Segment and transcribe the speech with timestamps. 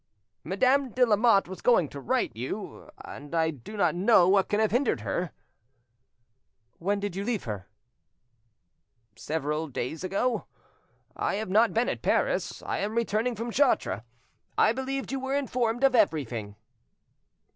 [0.43, 4.49] "Madame de Lamotte was going to write to you, and I do not know what
[4.49, 5.31] can have hindered her."
[6.79, 7.67] "When did you leave her?"
[9.15, 10.45] "Several days ago.
[11.15, 14.01] I have not been at Paris; I am returning from Chartres.
[14.57, 16.55] I believed you were informed of everything."